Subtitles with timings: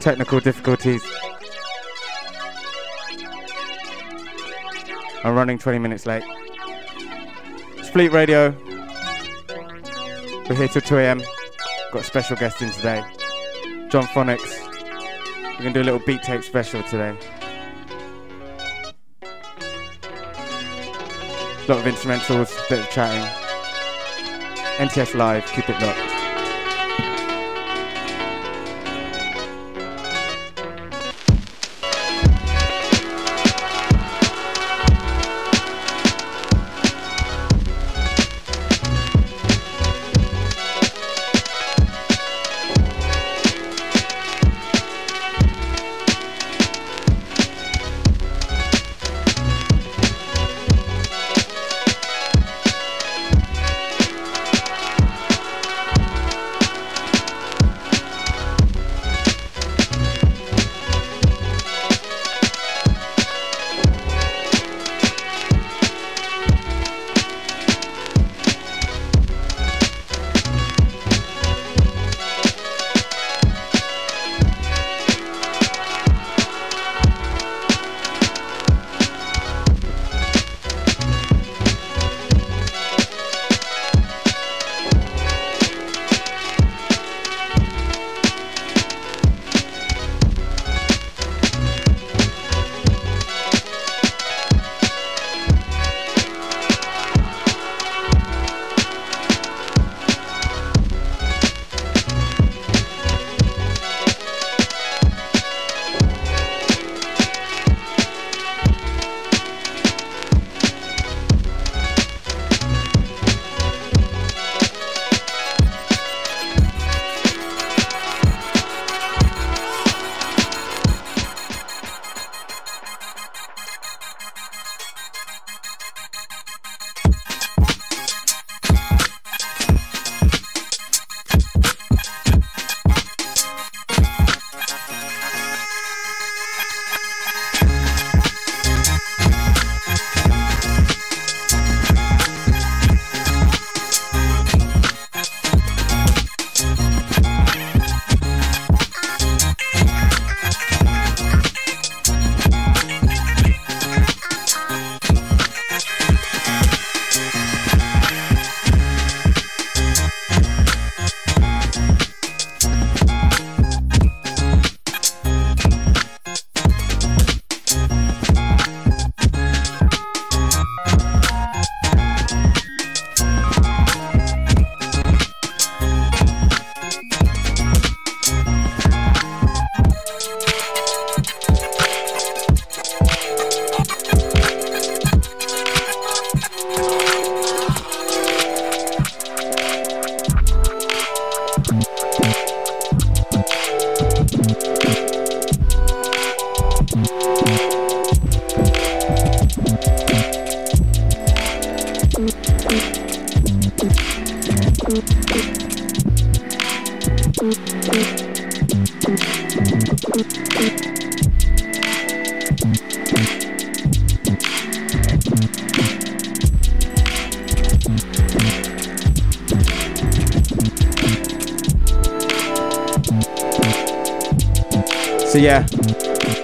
[0.00, 1.02] Technical difficulties.
[5.24, 6.24] I'm running 20 minutes late.
[7.78, 8.54] It's Fleet Radio.
[10.48, 11.20] We're here till 2 a.m.
[11.92, 13.04] Got a special guest in today.
[13.88, 14.60] Jon Phonics.
[15.52, 17.16] We're going to do a little beat tape special today.
[21.62, 23.22] A lot of instrumentals, bit of chatting.
[24.78, 26.11] NTS Live, keep it locked.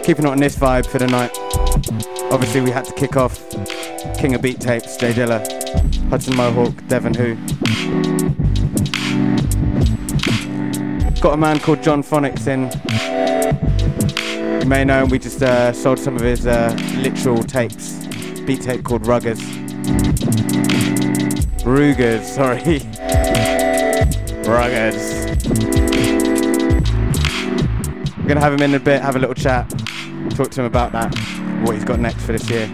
[0.09, 1.31] Keeping it on this vibe for the night.
[2.33, 3.39] Obviously we had to kick off
[4.19, 5.39] King of Beat Tapes, Jay Dilla,
[6.09, 7.35] Hudson Mohawke, Devon Who.
[11.21, 12.71] Got a man called Jon Phonics in.
[14.63, 18.07] You may know him, we just uh, sold some of his uh, literal tapes.
[18.47, 19.43] Beat tape called Ruggers.
[21.67, 22.81] Rugers, sorry.
[24.49, 25.29] Ruggers.
[28.16, 29.71] We're gonna have him in a bit, have a little chat,
[30.39, 31.13] talk to him about that,
[31.65, 32.71] what he's got next for this year.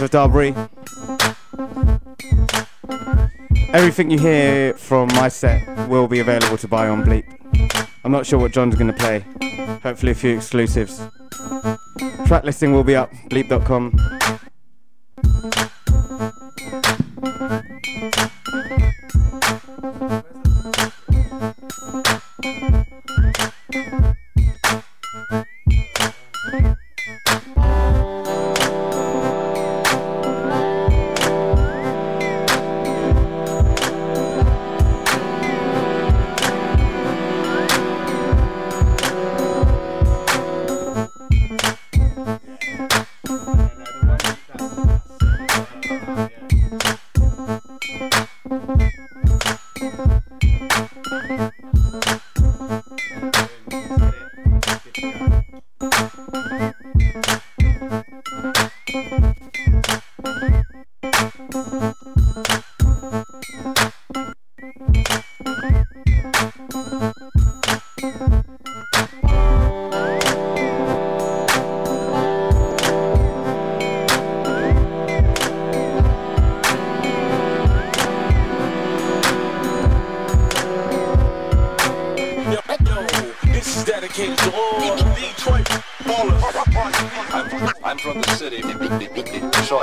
[0.00, 0.70] Sounds of Dabrye.
[3.74, 7.24] Everything you hear from my set will be available to buy on Bleep.
[8.02, 9.22] I'm not sure what John's going to play.
[9.82, 11.06] Hopefully, a few exclusives.
[12.26, 14.09] Track listing will be up, bleep.com.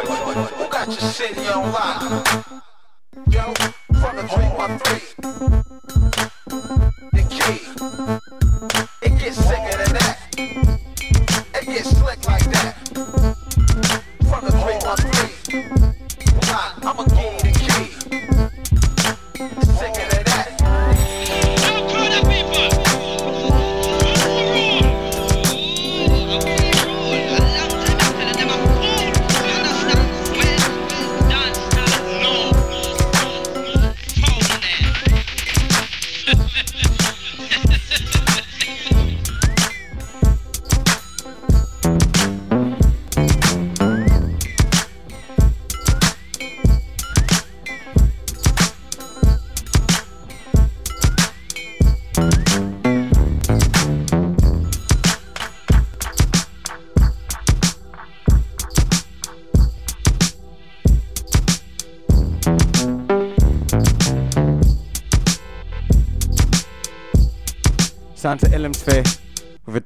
[0.06, 0.50] boys.
[0.52, 2.02] Who got your city on lock?
[3.30, 3.54] Yo,
[4.00, 6.94] from the 313.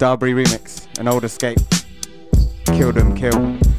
[0.01, 1.60] Dabrye remix, an old escape.
[2.75, 3.71] Kill them, kill.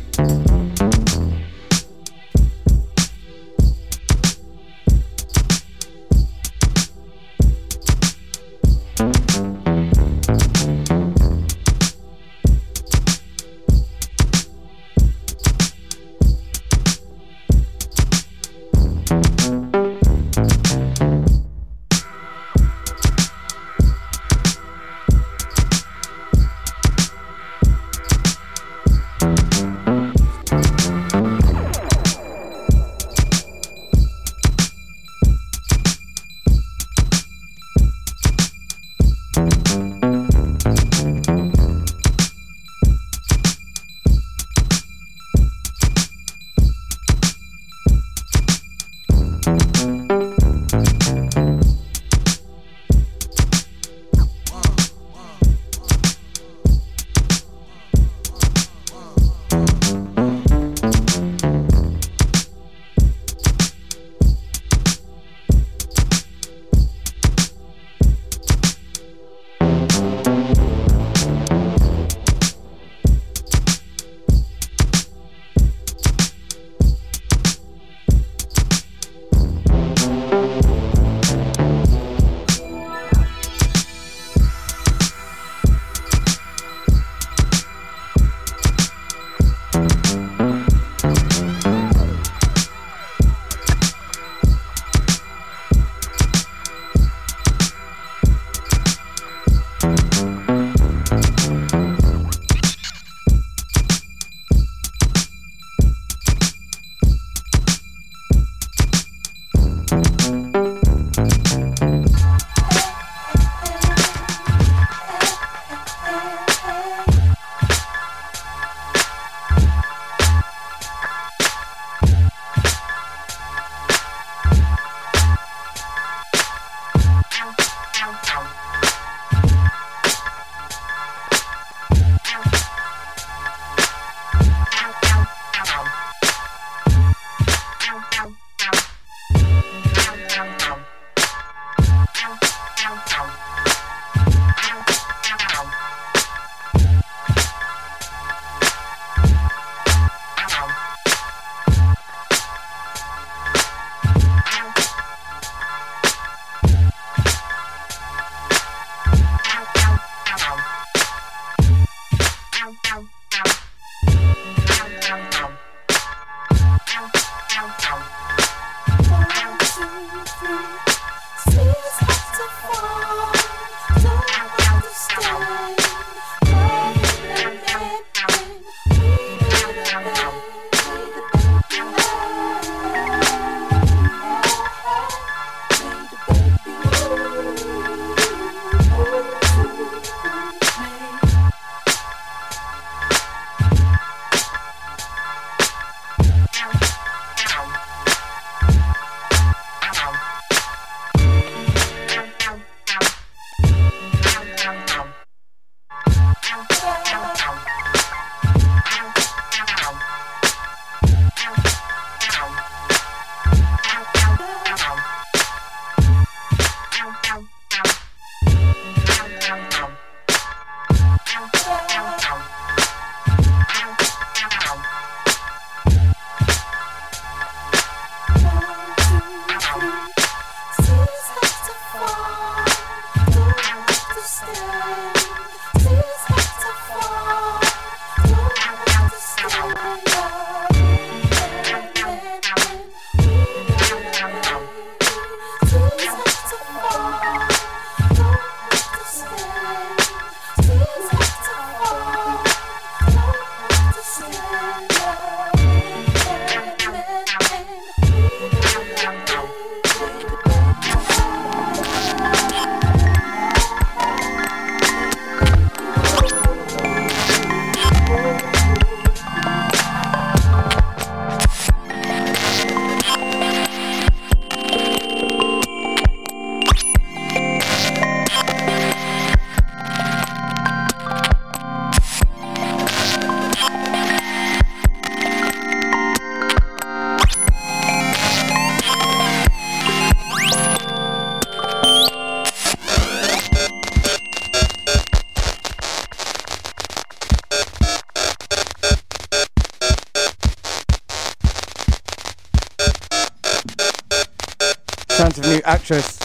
[305.23, 306.19] Sounds of new actress.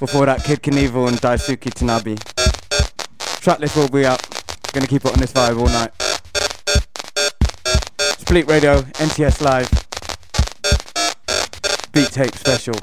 [0.00, 2.18] Before that, Kidkanevil and Daisuke Tanabe.
[3.38, 4.20] Tracklist will be up.
[4.72, 5.92] Gonna keep it on this vibe all night.
[8.18, 9.70] Split Radio, NTS Live.
[11.92, 12.74] Beat tape special.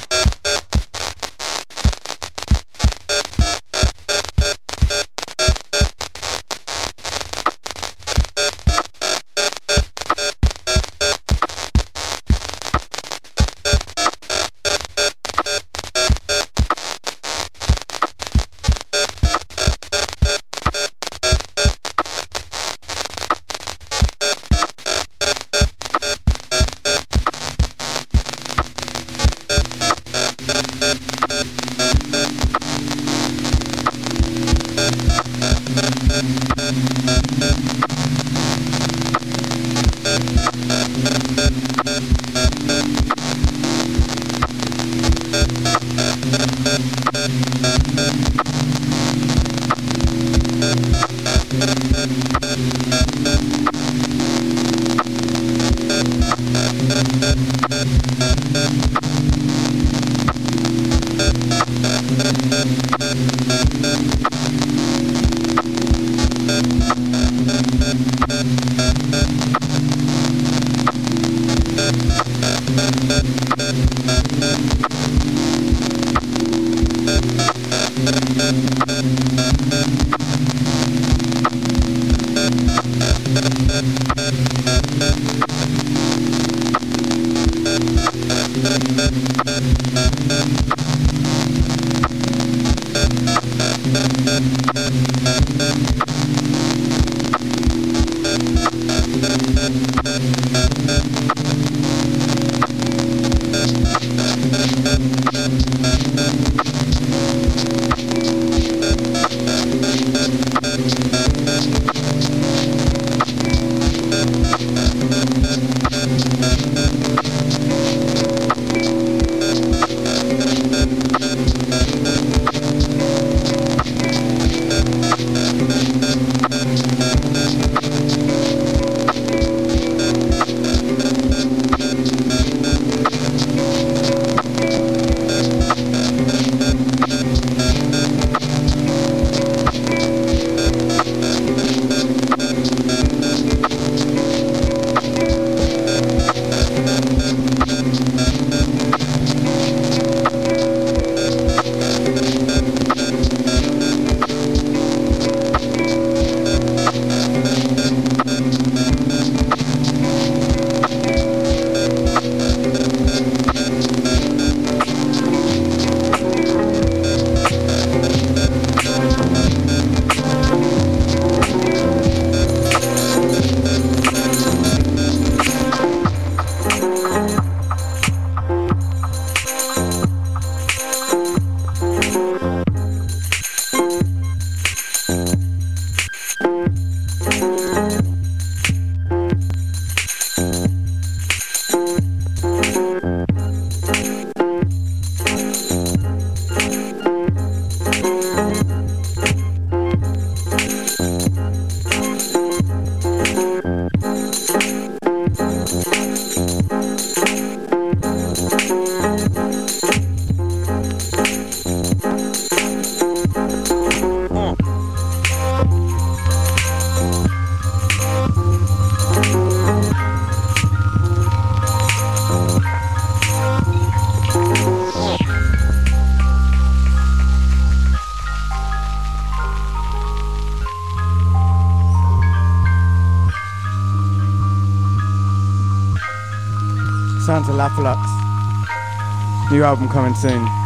[237.80, 239.52] Lapalux.
[239.52, 240.59] New album coming soon.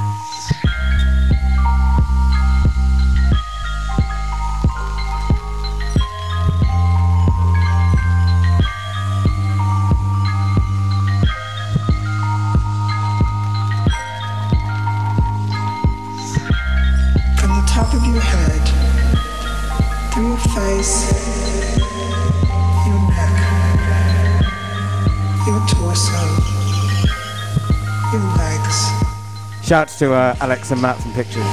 [30.04, 31.46] To uh, Alex and Matt from Pictures.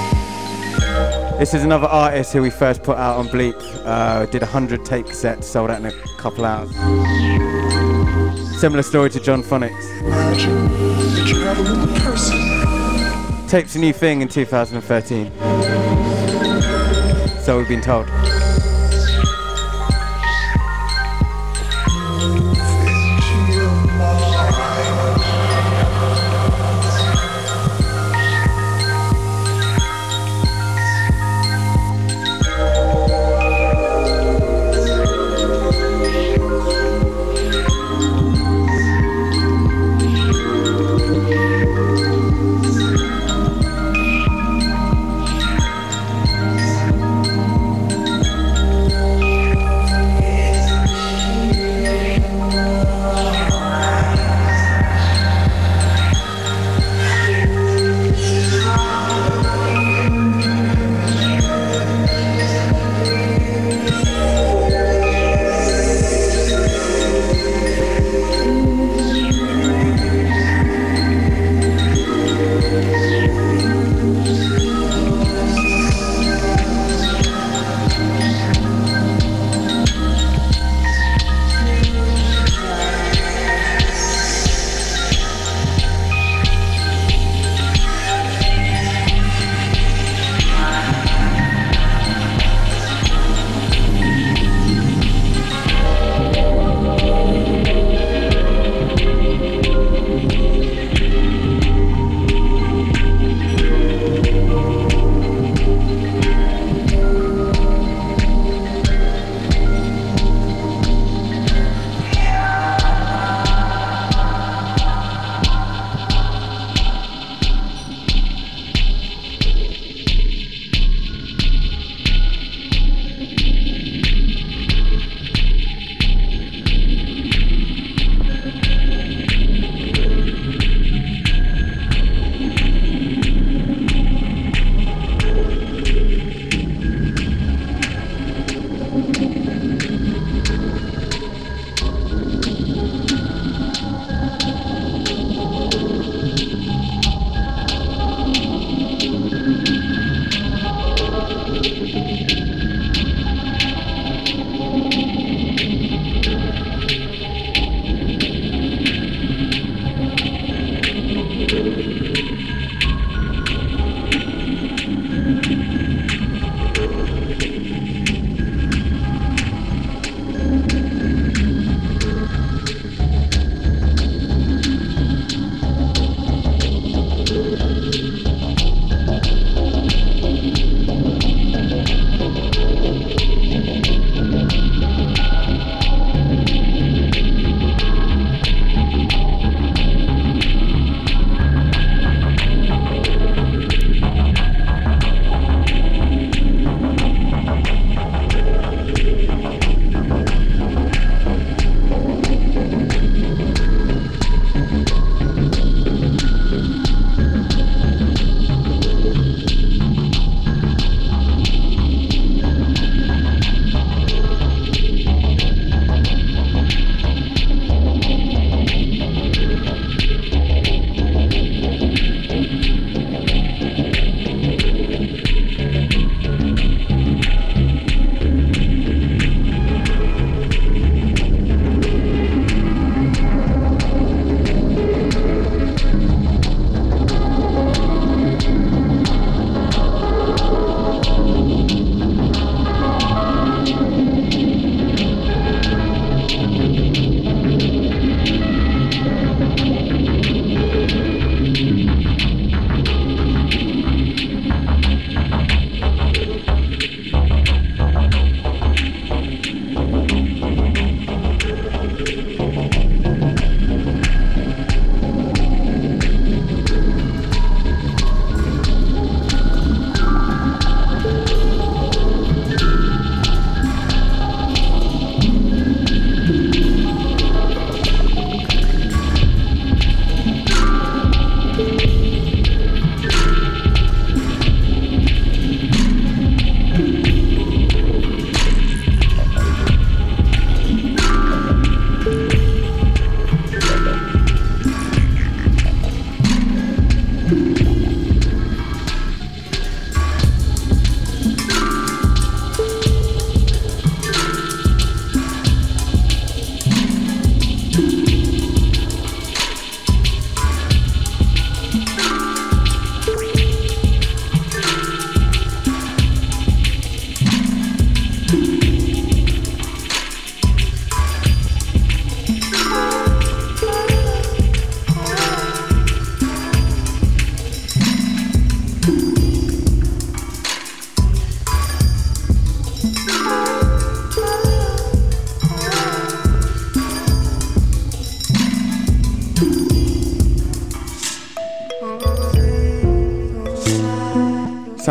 [1.39, 3.55] This is another artist who we first put out on Bleep.
[3.85, 6.69] Uh, did 100 tape sets, sold out in a couple hours.
[8.59, 9.87] Similar story to Jon Phonics.
[13.49, 15.31] Tape's a new thing in 2013.
[17.43, 18.09] So we've been told.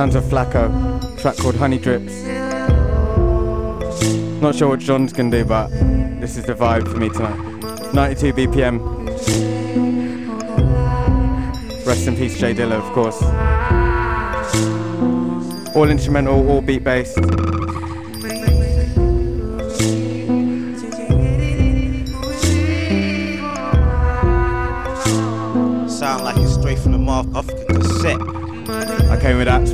[0.09, 2.23] Sounds of Flako, track called Honey Drips.
[4.41, 5.67] Not sure what John's gonna do, but
[6.19, 7.93] this is the vibe for me tonight.
[7.93, 9.05] 92 BPM.
[11.85, 13.21] Rest in peace, Jay Dilla, of course.
[15.75, 17.19] All instrumental, all beat based.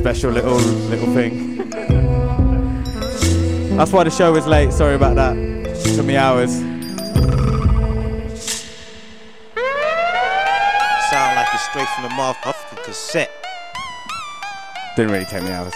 [0.06, 0.54] Special little
[0.88, 1.68] little thing.
[3.76, 4.72] That's why the show was late.
[4.72, 5.34] Sorry about that.
[5.96, 6.52] Took me hours.
[11.10, 13.32] Sound like it's straight from the mouth off the cassette.
[14.94, 15.74] Didn't really take me hours.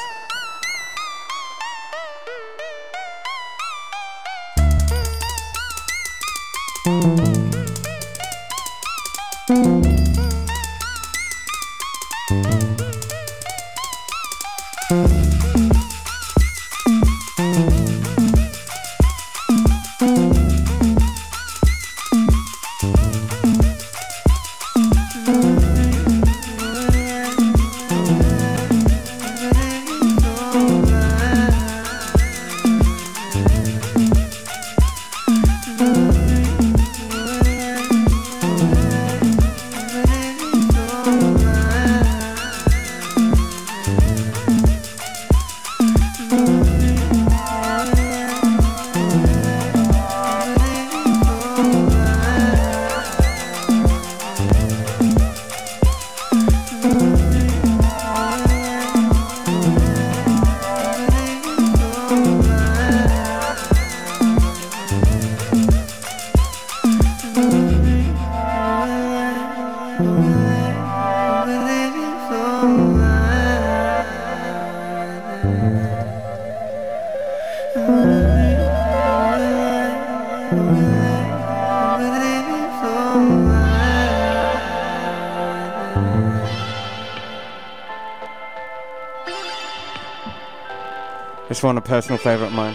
[91.60, 92.74] This one a personal favourite of mine.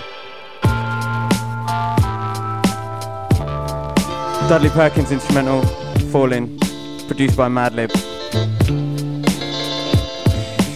[4.47, 5.63] Dudley Perkins instrumental,
[6.11, 6.59] Falling,
[7.07, 7.89] produced by Madlib.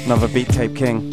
[0.05, 1.11] Another beat tape king.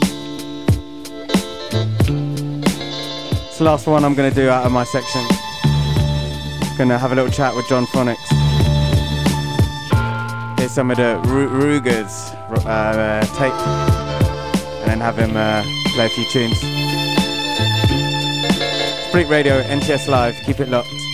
[3.44, 5.20] It's the last one I'm gonna do out of my section.
[6.78, 8.16] Gonna have a little chat with Jon Phonics.
[10.58, 12.30] Here's some of the Ru- Rugers
[12.64, 13.52] uh, tape,
[14.80, 15.62] and then have him uh,
[15.96, 16.60] play a few tunes.
[19.12, 21.05] Bleep Radio, NTS Live, keep it locked.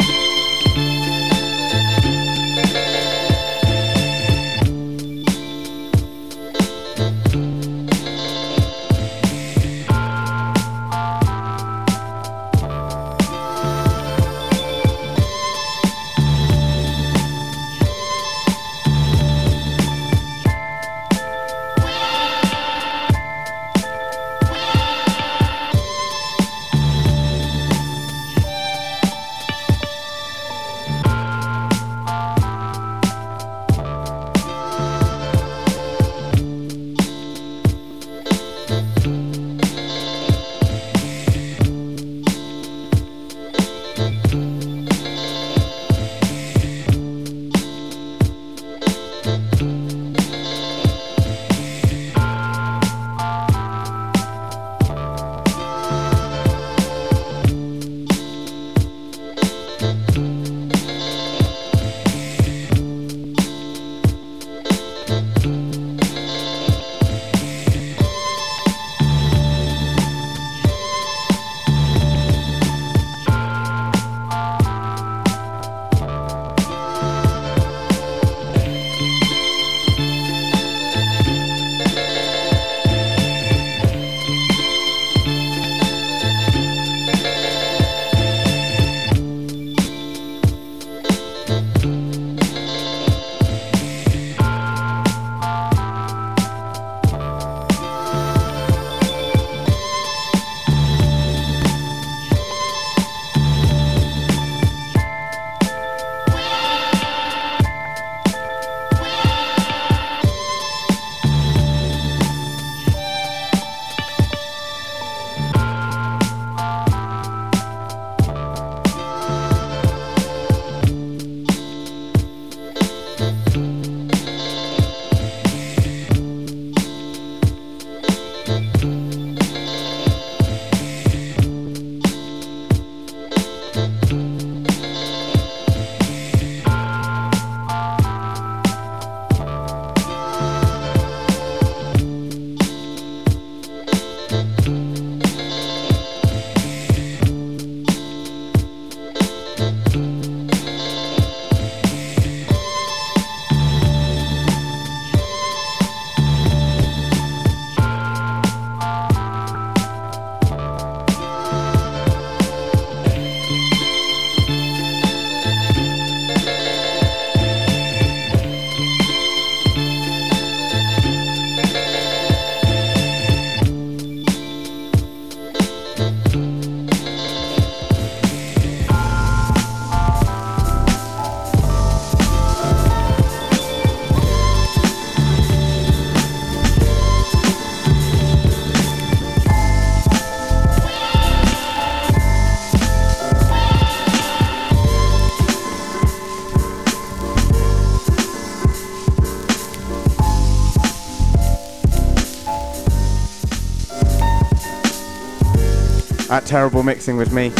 [206.32, 207.50] At Terrible Mixing with me.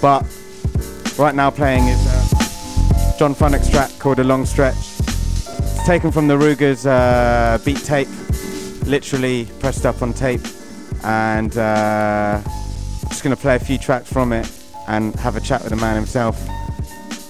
[0.00, 0.22] But
[1.18, 4.76] right now playing is uh, Jon Phonics' track called A Long Stretch.
[4.76, 8.06] It's taken from the Ruger's uh, beat tape,
[8.86, 10.42] literally pressed up on tape.
[11.02, 12.40] And uh,
[13.08, 14.48] just going to play a few tracks from it
[14.86, 16.40] and have a chat with the man himself.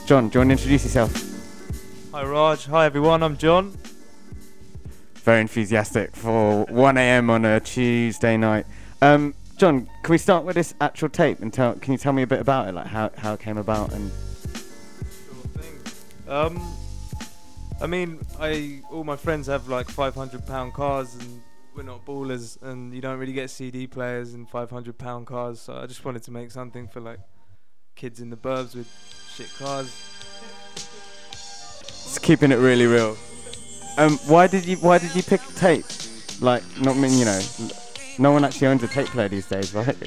[0.06, 2.10] John, do you want to introduce yourself?
[2.12, 3.74] Hi Raj, hi everyone, I'm John.
[5.14, 7.30] Very enthusiastic for 1 a.m.
[7.30, 8.66] on a Tuesday night.
[9.00, 11.74] Um, John, can we start with this actual tape and tell?
[11.74, 14.12] Can you tell me a bit about it, like how, how it came about and?
[16.24, 16.32] Sure.
[16.32, 16.62] Um,
[17.80, 21.42] I mean, I all my friends have like 500 pound cars, and
[21.74, 25.60] we're not ballers, and you don't really get CD players in 500 pound cars.
[25.60, 27.18] So I just wanted to make something for like
[27.96, 28.88] kids in the burbs with
[29.34, 29.92] shit cars.
[30.76, 33.16] It's keeping it really real.
[33.96, 35.84] Um, why did you Why did you pick tape?
[36.40, 37.40] Like, not mean you know,
[38.18, 39.96] no one actually owns a tape player these days, right?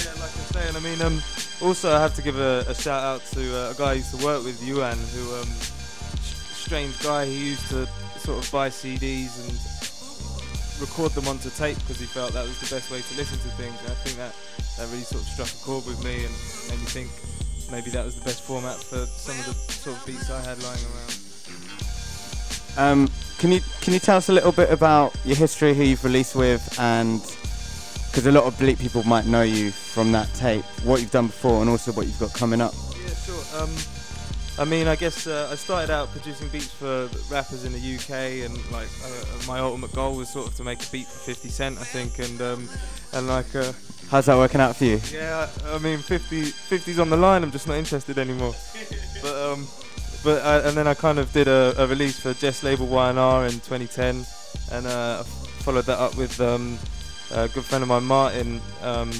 [0.00, 1.20] Yeah, like I'm saying, I mean, um,
[1.60, 4.16] also I have to give a, a shout out to uh, a guy I used
[4.18, 5.48] to work with, Yuan, who um,
[6.70, 7.26] strange guy.
[7.26, 9.52] He used to sort of buy CDs and
[10.80, 13.50] record them onto tape because he felt that was the best way to listen to
[13.56, 13.74] things.
[13.82, 14.34] And I think that
[14.78, 16.34] that really sort of struck a chord with me and
[16.70, 17.10] made me think
[17.70, 20.62] maybe that was the best format for some of the sort of beats I had
[20.62, 21.29] lying around.
[22.76, 23.08] Um,
[23.38, 26.34] can you Can you tell us a little bit about your history, who you've released
[26.36, 27.20] with, and
[28.06, 31.26] because a lot of Bleep people might know you from that tape, what you've done
[31.28, 32.74] before, and also what you've got coming up.
[33.02, 33.62] Yeah, sure.
[33.62, 33.70] Um,
[34.58, 38.44] I mean, I guess uh, I started out producing beats for rappers in the UK,
[38.44, 41.48] and like uh, my ultimate goal was sort of to make a beat for 50
[41.48, 42.68] Cent, I think, and um,
[43.14, 43.72] and like uh,
[44.10, 45.00] How's that working out for you?
[45.12, 47.42] yeah, I mean 50 50's on the line.
[47.42, 48.54] I'm just not interested anymore.
[49.22, 49.68] But um,
[50.22, 53.46] but I, and then I kind of did a, a release for Jehst label YNR
[53.46, 54.24] in 2010,
[54.72, 56.78] and uh, followed that up with um,
[57.32, 59.10] a good friend of mine, Martin, um,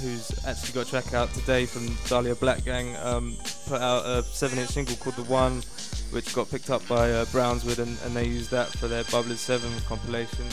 [0.00, 2.96] who's actually got a track out today from Dahlia Black Gang.
[2.96, 5.62] Um, put out a seven-inch single called The One,
[6.10, 9.38] which got picked up by uh, Brownswood, and, and they used that for their Bubblers
[9.38, 10.46] Seven compilation.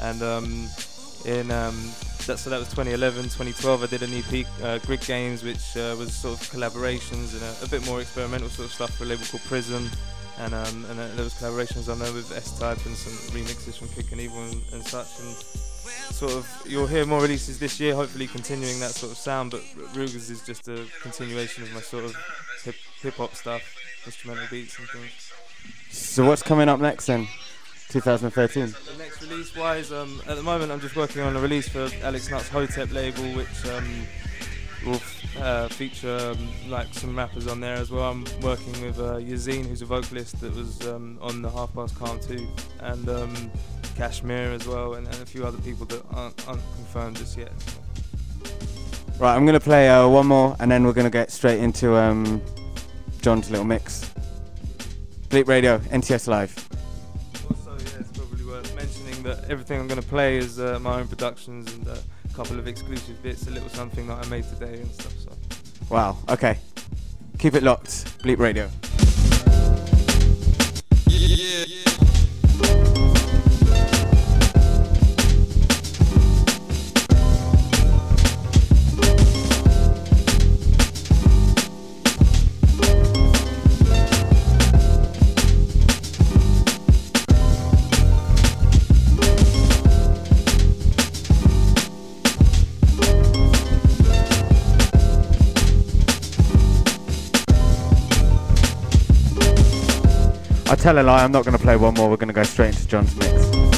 [0.00, 0.68] And um,
[1.24, 1.76] in um,
[2.26, 3.82] that, so that was 2011, 2012.
[3.82, 7.64] I did an EP, uh, Grid Games, which uh, was sort of collaborations and a,
[7.64, 9.90] a bit more experimental sort of stuff for a label called Prism.
[10.38, 13.88] And um, and uh, there was collaborations on there with S-Type and some remixes from
[13.88, 15.20] Kidkanevil and, and such.
[15.20, 15.36] And
[16.14, 19.50] sort of you'll hear more releases this year, hopefully continuing that sort of sound.
[19.50, 19.60] But
[19.94, 22.16] Ruger's is just a continuation of my sort of
[23.02, 23.62] hip hop stuff,
[24.06, 25.32] instrumental beats and things.
[25.90, 27.28] So what's coming up next then?
[27.90, 28.66] 2013.
[28.66, 31.88] The next release wise, um, at the moment I'm just working on a release for
[32.02, 34.06] Alex Nut's Hotep label, which um,
[34.84, 38.10] will f- uh, feature um, like some rappers on there as well.
[38.10, 41.96] I'm working with uh, Yazine, who's a vocalist that was um, on the Half Past
[41.96, 42.46] Calm too,
[42.80, 43.50] and um,
[43.96, 47.52] Kashmir as well, and, and a few other people that aren't, aren't confirmed just yet.
[49.18, 52.40] Right, I'm gonna play uh, one more, and then we're gonna get straight into um,
[53.20, 54.10] John's little mix.
[55.28, 56.68] Bleep Radio, NTS Live.
[59.22, 61.96] Worth that everything I'm going to play is uh, my own productions and uh,
[62.28, 65.12] a couple of exclusive bits, a little something that I made today and stuff.
[65.18, 65.32] So.
[65.88, 66.16] Wow.
[66.28, 66.58] Okay.
[67.38, 68.18] Keep it locked.
[68.22, 68.70] Bleep Radio.
[71.06, 72.09] I
[100.80, 101.22] tell a lie.
[101.22, 102.08] I'm not gonna play one more.
[102.08, 103.69] We're gonna go straight into John's mix.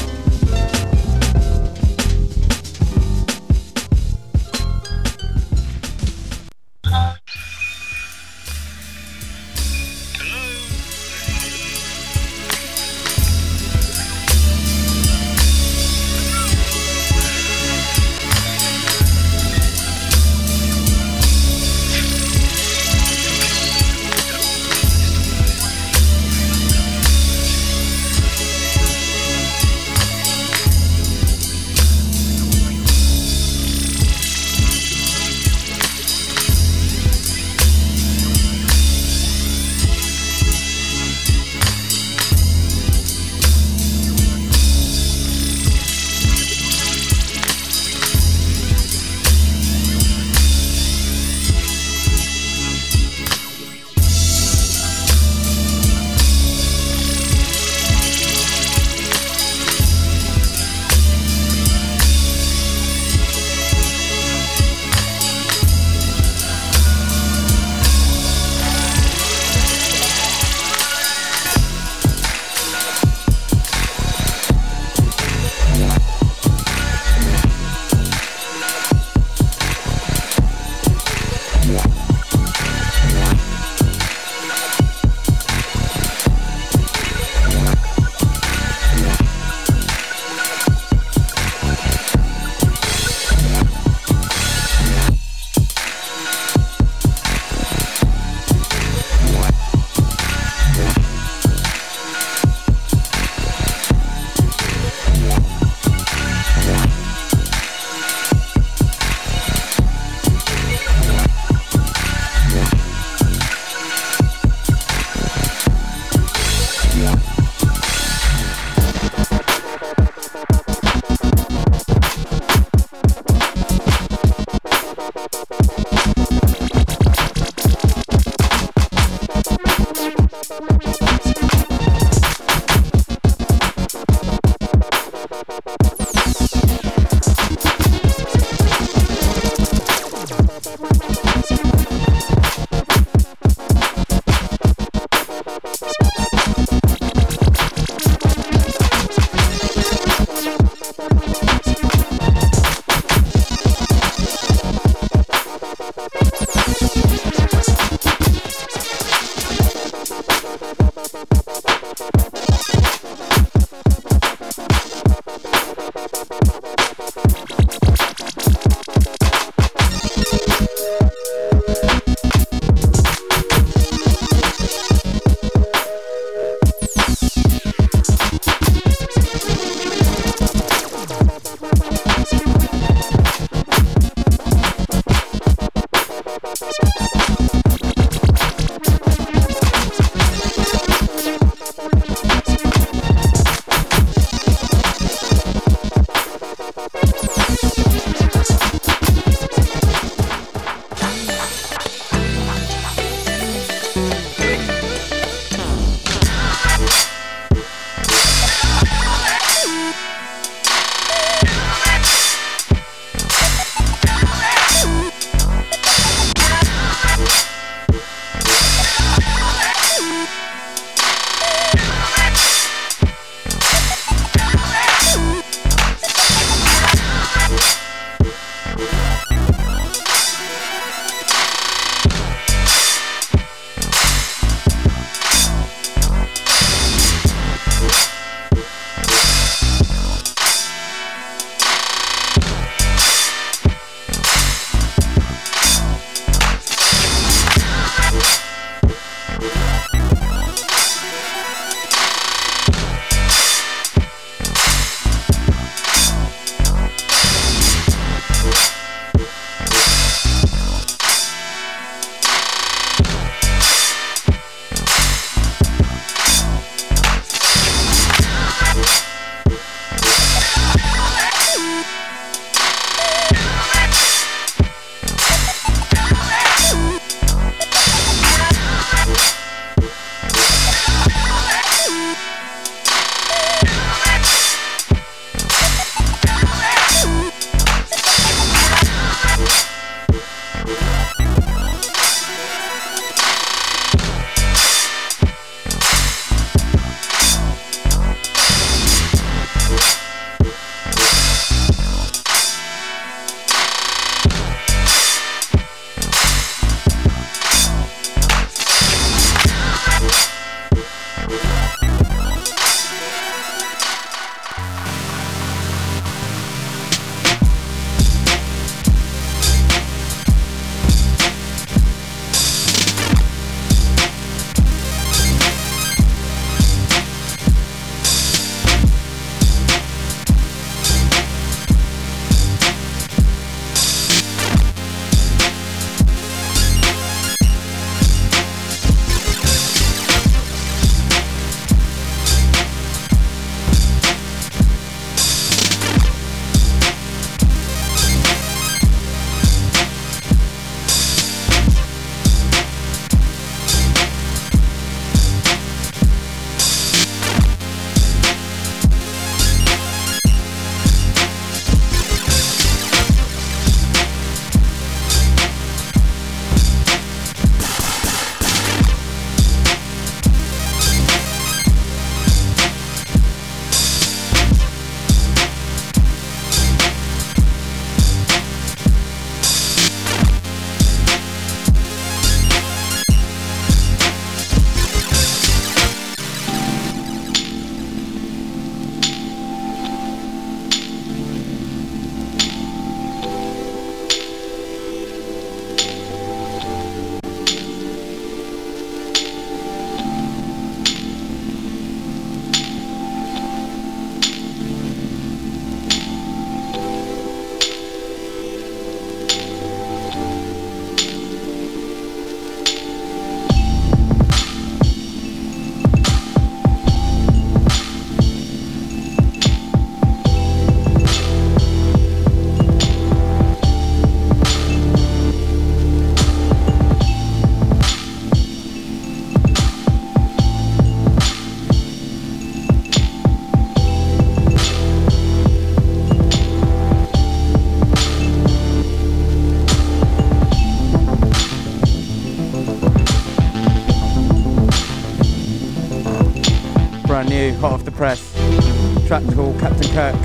[449.93, 450.15] Kirk.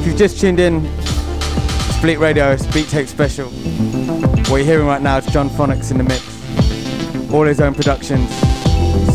[0.00, 0.82] If you've just tuned in,
[2.02, 3.48] Bleep Radio, Beat Tape Special.
[3.48, 7.32] What you're hearing right now is Jon Phonics in the mix.
[7.32, 8.28] All his own productions.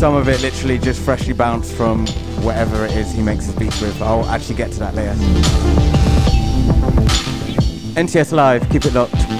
[0.00, 2.08] Some of it literally just freshly bounced from
[2.42, 4.02] whatever it is he makes his beats with.
[4.02, 5.14] I'll actually get to that later.
[7.94, 9.35] NTS Live, keep it locked.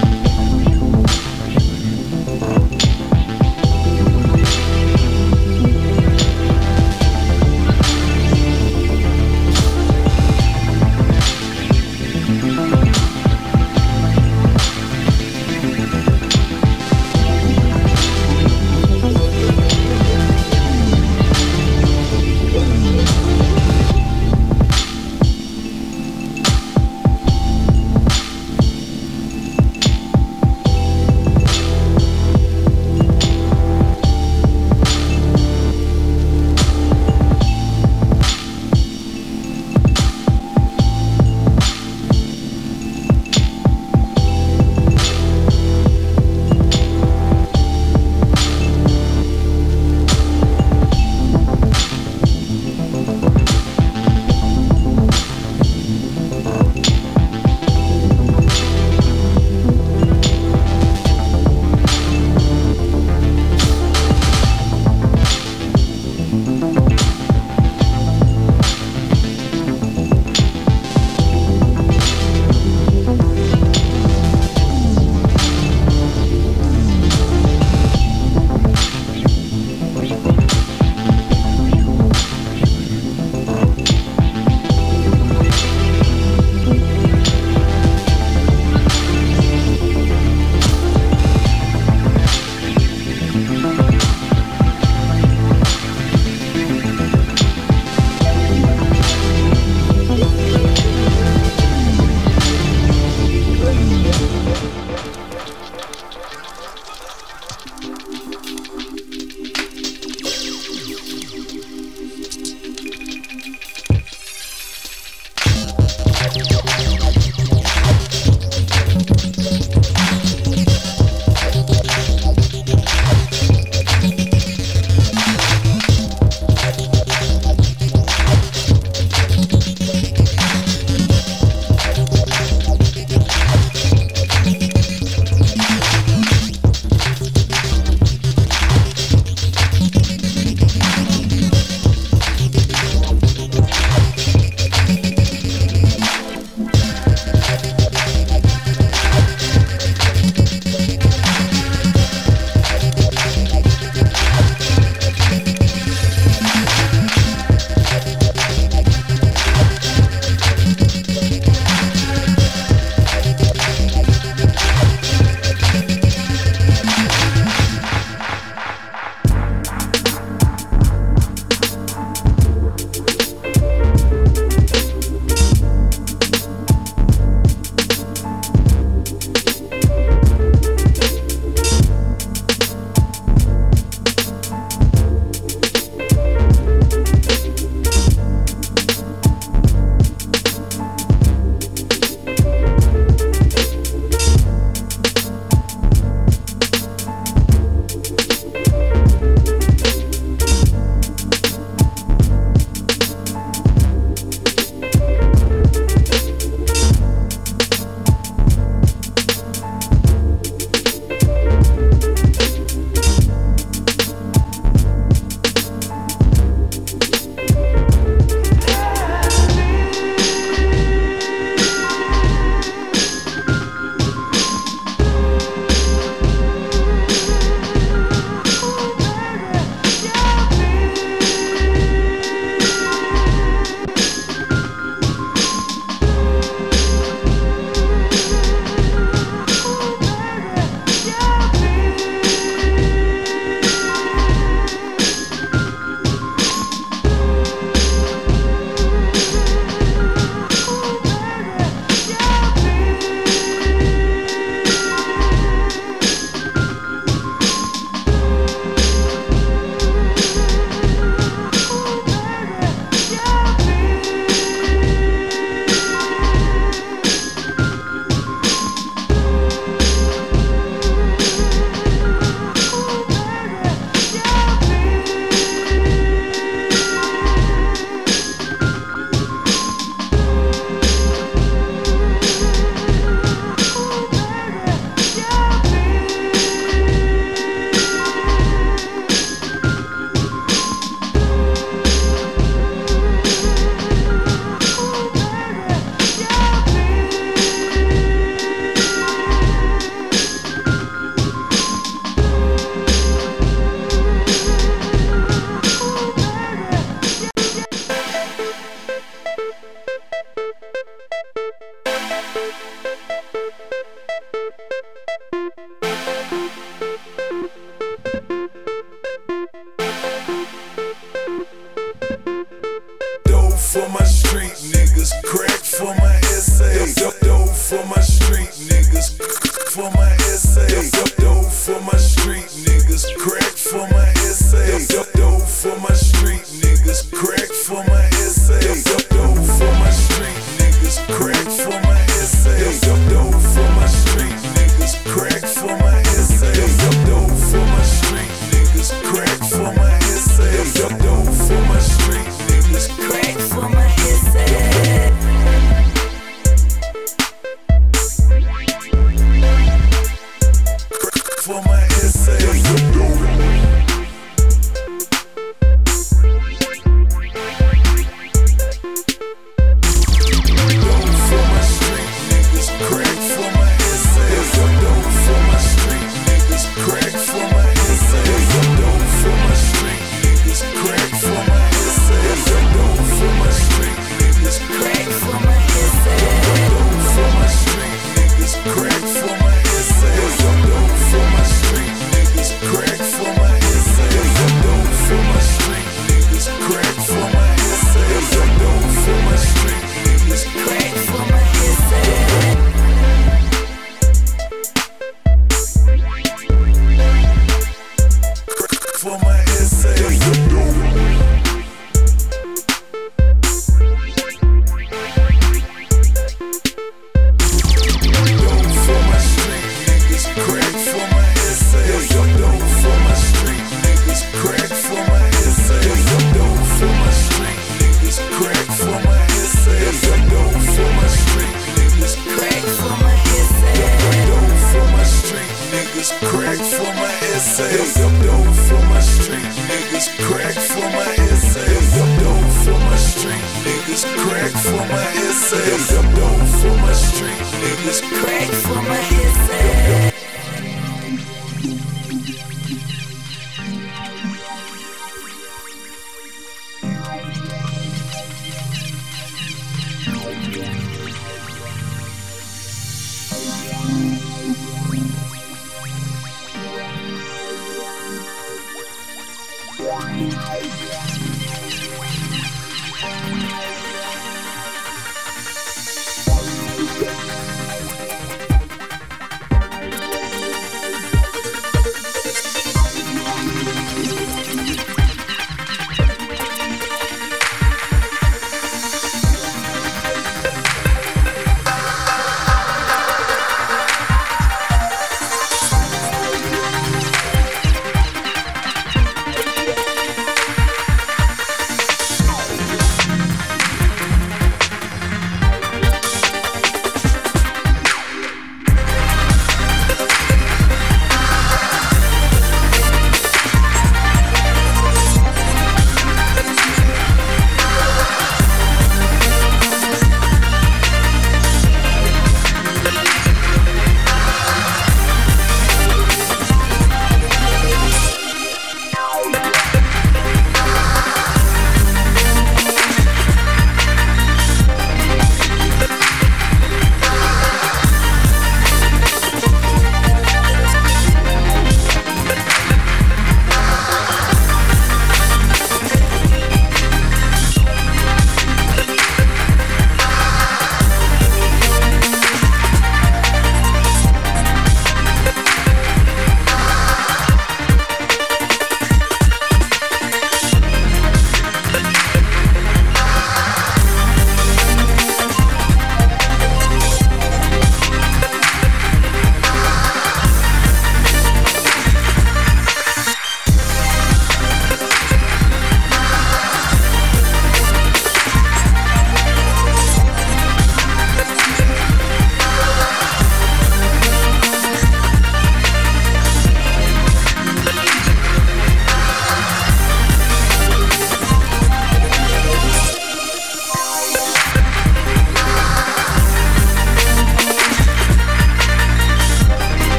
[323.77, 327.16] for my street niggas, crack for my SA.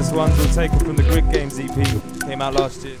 [0.00, 2.26] Previous ones were taken from the Grid Games EP.
[2.26, 2.96] Came out last year.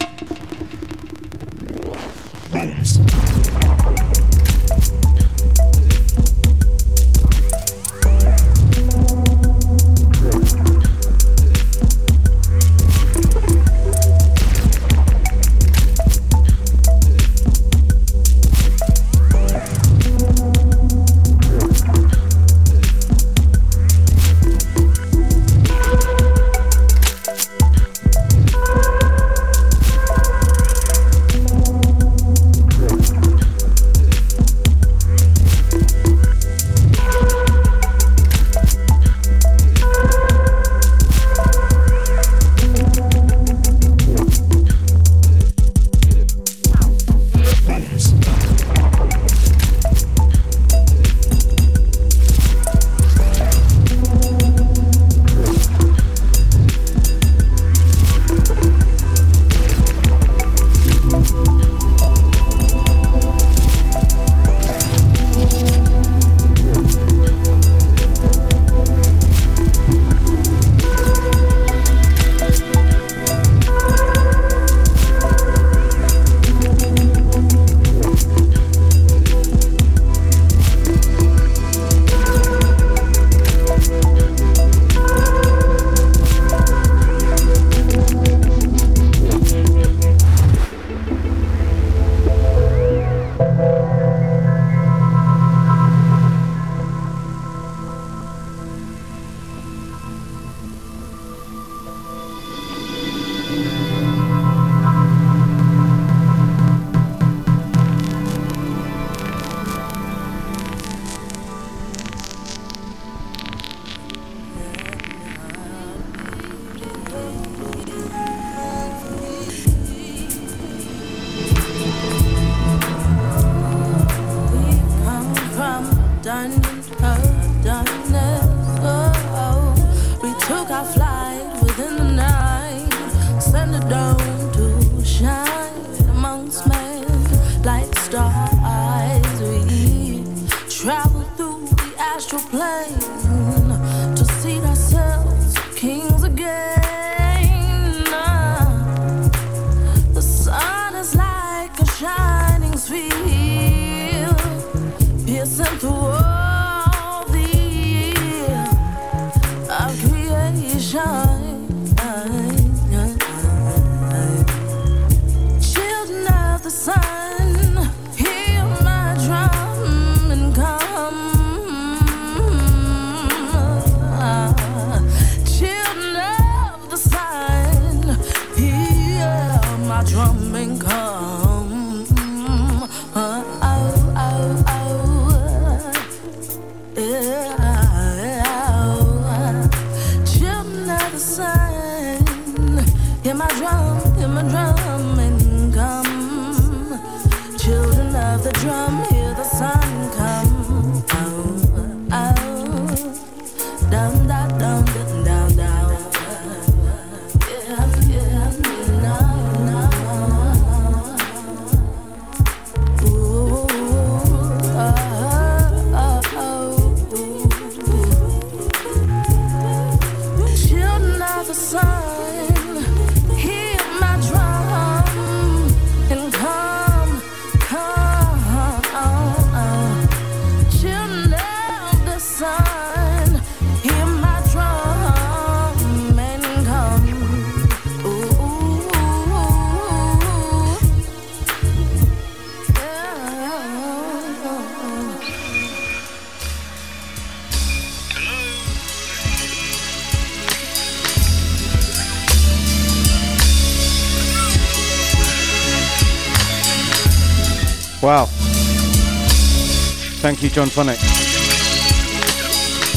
[260.60, 261.00] Jon Phonics.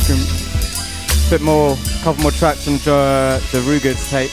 [0.04, 4.32] Some- Bit more, a couple more tracks from uh, the Ruger's tape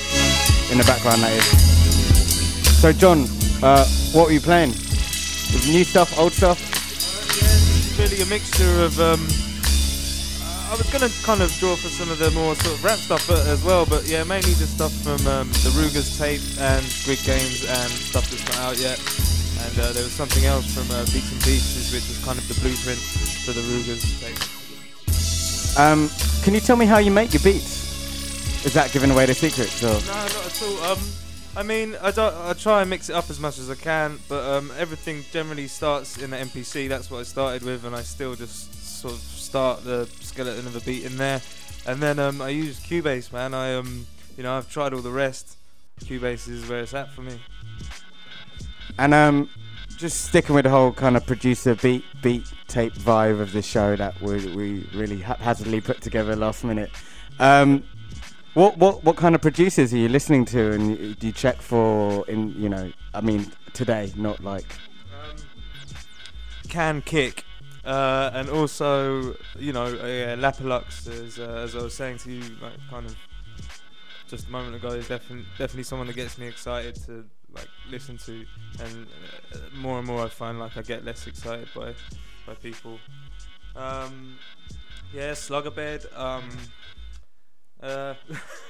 [0.73, 1.45] in the background, that is.
[2.81, 3.29] So, Jon,
[3.63, 4.71] uh, what were you playing?
[5.71, 6.59] New stuff, old stuff?
[6.59, 8.99] Yeah, it's really a mixture of.
[8.99, 9.23] Um,
[10.67, 13.31] I was gonna kind of draw for some of the more sort of rap stuff
[13.31, 17.23] uh, as well, but yeah, mainly just stuff from um, the Ruger's tape and Grid
[17.23, 18.99] Games and stuff that's not out yet.
[19.61, 22.49] And uh, there was something else from uh, Beats and Pieces, which was kind of
[22.49, 22.99] the blueprint
[23.45, 24.21] for the Ruger's.
[25.79, 26.11] Um,
[26.43, 28.65] can you tell me how you make your beats?
[28.67, 29.83] Is that giving away the secrets?
[29.83, 29.89] Or?
[29.89, 30.93] No, not at all.
[30.93, 30.99] Um,
[31.57, 34.19] I mean, I, don't, I try and mix it up as much as I can,
[34.29, 36.89] but um, everything generally starts in the MPC.
[36.89, 40.77] That's what I started with, and I still just sort of start the skeleton of
[40.77, 41.41] a beat in there.
[41.87, 43.55] And then um, I use Cubase, man.
[43.55, 45.57] I um, you know, I've tried all the rest.
[46.01, 47.41] Cubase is where it's at for me.
[48.99, 49.49] And um,
[49.97, 53.97] just sticking with the whole kind of producer beat beat tape vibe of the show
[53.97, 56.91] that we, we really haphazardly put together last minute.
[57.39, 57.83] Um,
[58.55, 62.25] what what what kind of producers are you listening to, and do you check for
[62.29, 62.93] in you know?
[63.13, 64.75] I mean, today, not like
[65.13, 65.37] Um,
[66.69, 67.45] can kick.
[67.85, 72.31] Uh, and also, you know, uh, yeah, Lapalux, as, uh, as I was saying to
[72.31, 73.17] you, like kind of
[74.29, 78.19] just a moment ago, is definitely definitely someone that gets me excited to like listen
[78.19, 78.45] to,
[78.81, 79.07] and
[79.55, 81.95] uh, more and more I find like I get less excited by
[82.47, 82.99] by people.
[83.77, 84.39] Um,
[85.13, 86.45] yeah, Sluggerbed, um,
[87.83, 88.15] uh,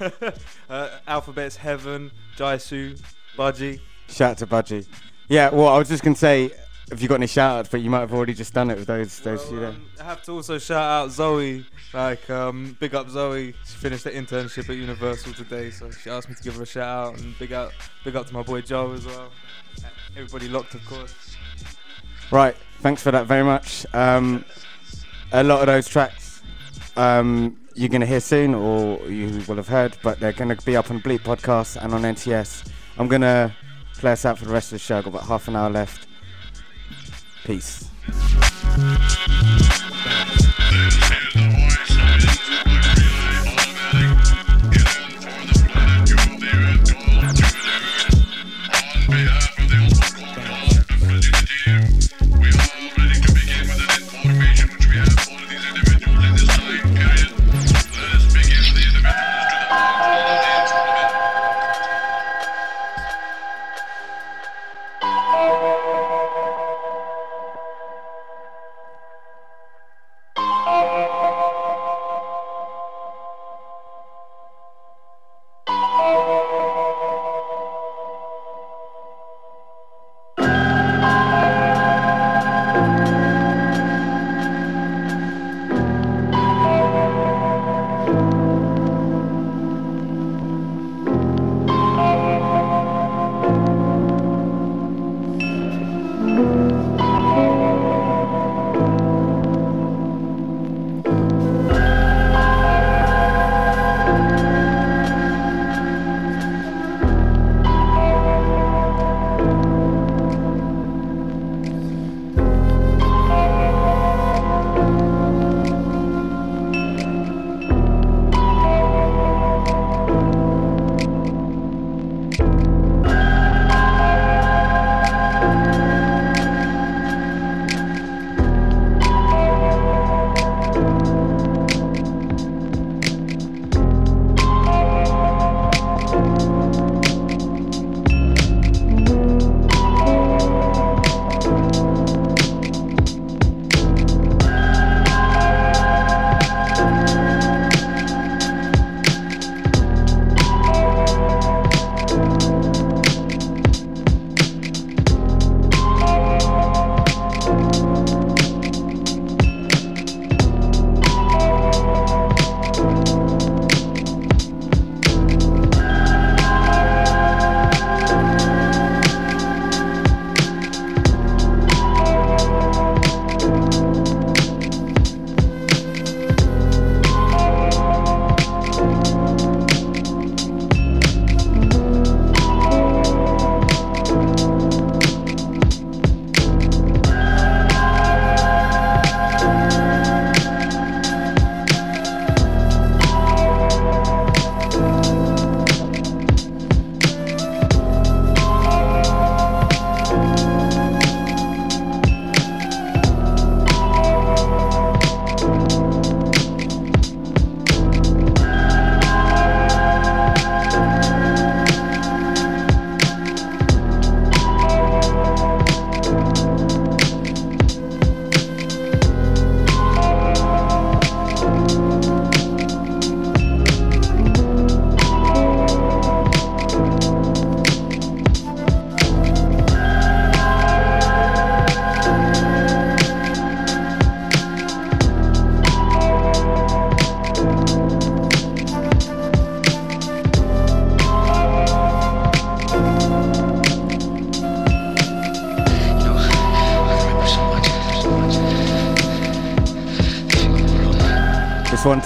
[0.71, 2.99] uh, Alphabet's Heaven, Jaisu,
[3.37, 3.81] Budgie.
[4.09, 4.87] shout out to Budgie.
[5.29, 6.51] Yeah, well, I was just gonna say,
[6.91, 7.69] have you got any shout outs?
[7.69, 10.23] But you might have already just done it with those those Well, um, I have
[10.25, 11.65] to also shout out Zoe.
[11.93, 13.55] Like, um, big up Zoe.
[13.65, 16.67] She finished the internship at Universal today, so she asked me to give her a
[16.67, 17.73] shout out and big up,
[18.05, 19.31] big up to my boy Joe as well.
[20.17, 21.37] Everybody locked, of course.
[22.31, 23.87] Right, thanks for that very much.
[23.93, 24.45] Um,
[25.33, 26.31] a lot of those tracks
[26.97, 30.67] um, you're going to hear soon, or you will have heard, but they're going to
[30.67, 32.69] be up on Bleep Podcast and on NTS.
[32.99, 33.55] I'm going to
[33.95, 34.99] play us out for the rest of the show.
[34.99, 36.07] I've got about half an hour left.
[37.45, 37.89] Peace.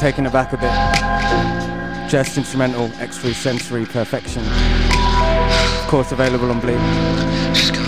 [0.04, 2.10] This one taking it back a bit.
[2.10, 4.42] Just instrumental, X3 sensory perfection.
[4.44, 7.83] Of course, available on Bleep.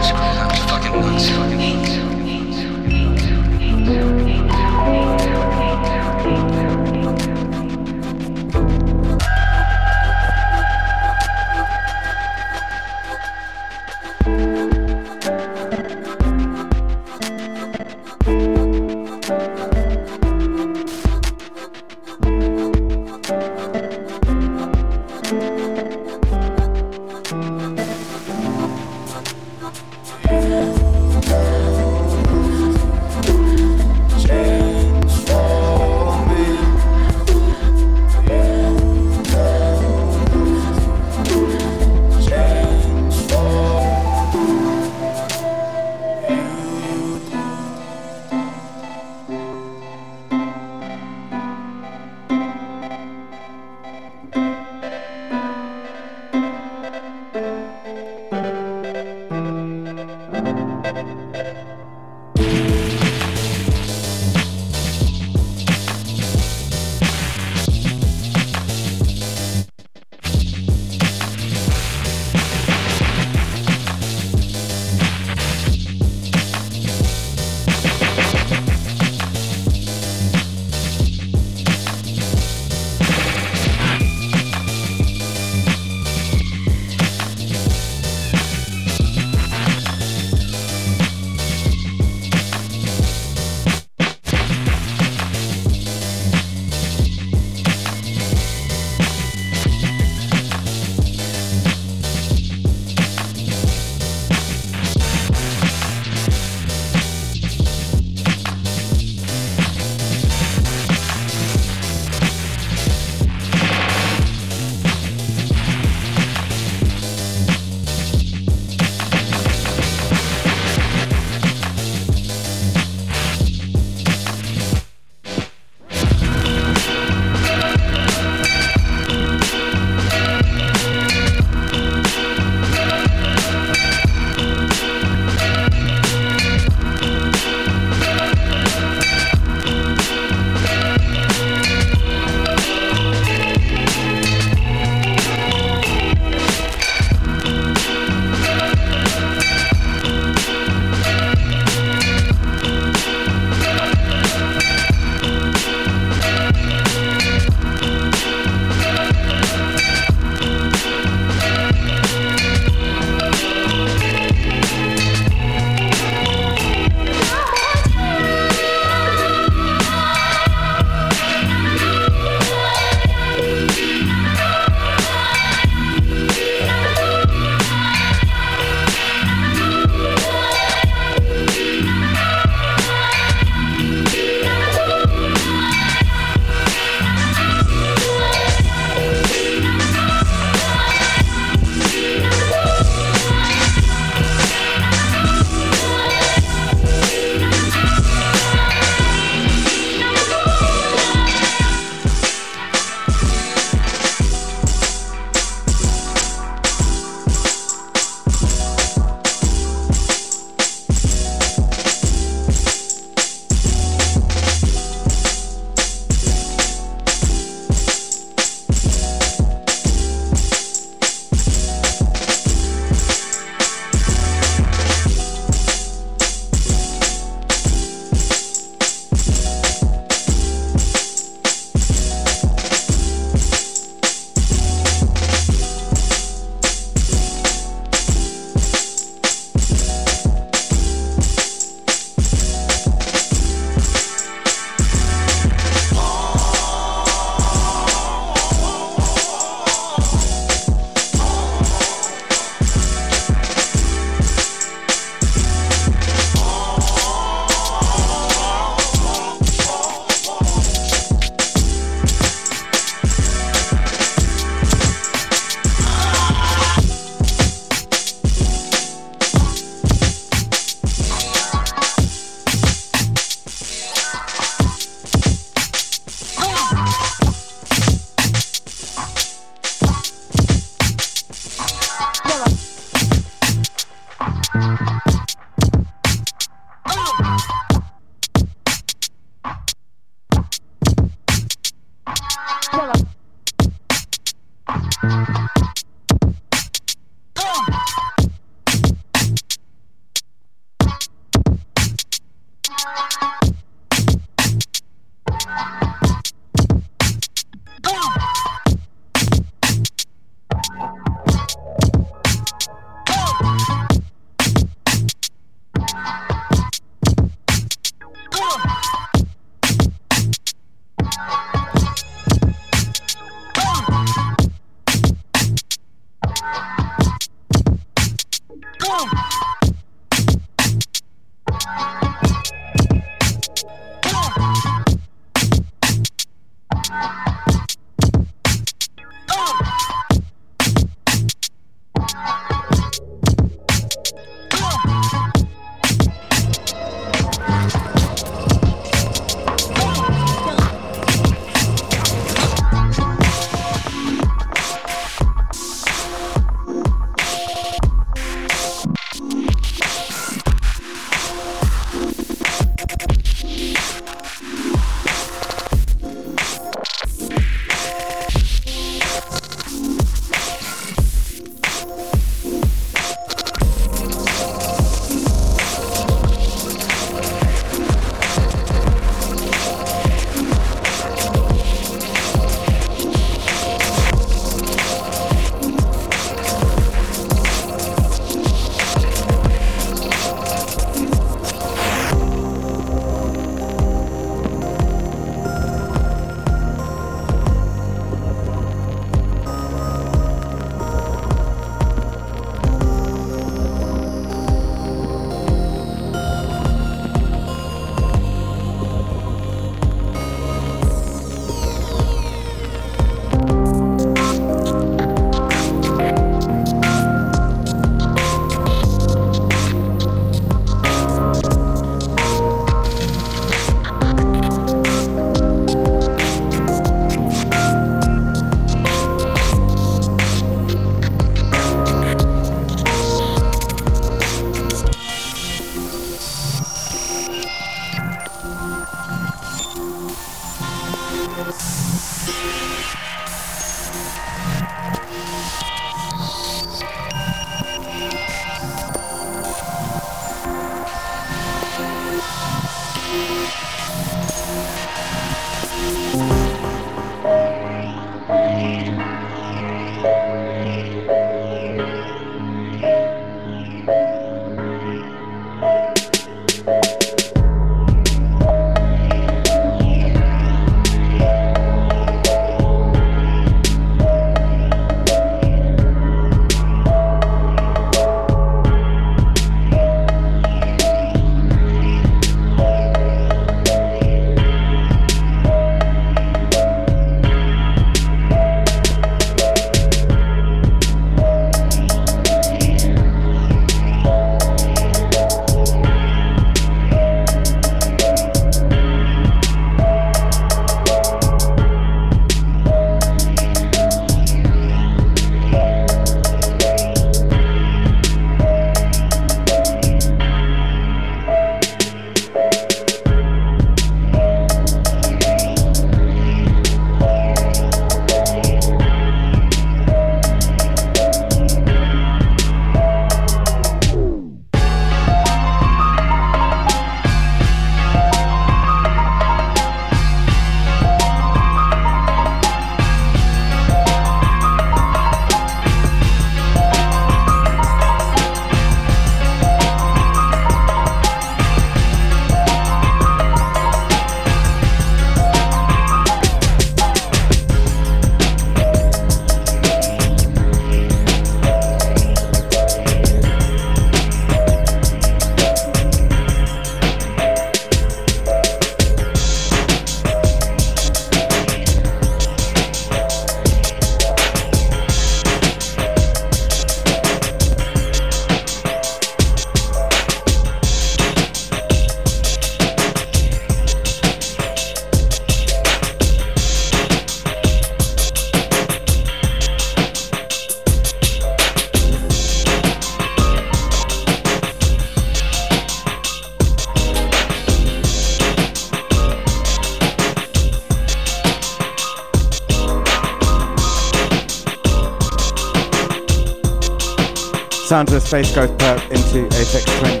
[597.68, 600.00] Sounds of Space Ghost perp into Apex 20.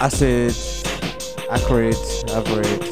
[0.00, 0.52] Acid,
[1.48, 1.94] acrid,
[2.30, 2.87] average,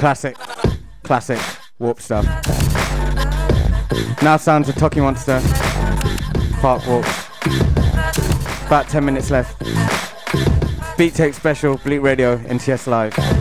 [0.00, 0.34] classic,
[1.02, 1.38] classic
[1.78, 2.24] warp stuff.
[4.22, 5.42] Now sounds of TOKiMONSTA,
[6.62, 7.04] Park Walk.
[8.66, 9.58] About 10 minutes left.
[10.96, 13.39] Beat Take Special, Bleep Radio, NTS Live.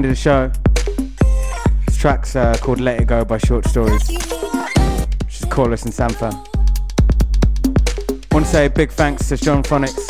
[0.00, 0.50] End of the show.
[1.84, 6.32] This track's uh, called Let It Go by Short Stories, which is Corliss and Sampha.
[8.32, 10.06] Want to say big thanks to Jon Phonics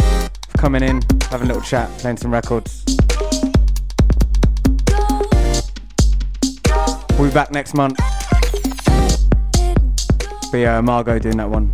[0.48, 2.84] for coming in, having a little chat, playing some records.
[7.18, 7.98] We'll be back next month.
[10.52, 11.72] Be uh, Margot doing that one.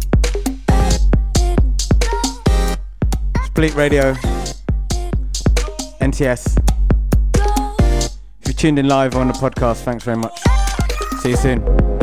[3.52, 4.14] Bleep Radio,
[6.00, 6.45] NTS.
[8.56, 10.40] Tuned in live on the podcast, thanks very much.
[11.20, 11.95] See you soon.